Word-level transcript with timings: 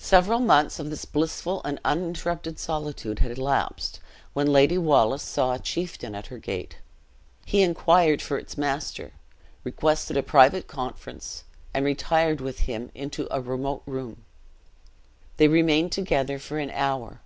Several 0.00 0.40
months 0.40 0.80
of 0.80 0.90
this 0.90 1.04
blissful 1.04 1.62
and 1.64 1.80
uninterrupted 1.84 2.58
solitude 2.58 3.20
had 3.20 3.38
elapsed, 3.38 4.00
when 4.32 4.48
Lady 4.52 4.76
Wallace 4.76 5.22
saw 5.22 5.52
a 5.52 5.60
chieftain 5.60 6.12
at 6.12 6.26
her 6.26 6.38
gate. 6.38 6.78
He 7.46 7.62
inquired 7.62 8.20
for 8.20 8.36
its 8.36 8.58
master 8.58 9.12
requested 9.62 10.16
a 10.16 10.24
private 10.24 10.66
conference 10.66 11.44
and 11.72 11.84
retired 11.84 12.40
with 12.40 12.58
him 12.66 12.90
into 12.96 13.28
a 13.32 13.40
remote 13.40 13.84
room. 13.86 14.24
They 15.36 15.46
remained 15.46 15.92
together 15.92 16.40
for 16.40 16.58
an 16.58 16.70
hour. 16.72 17.20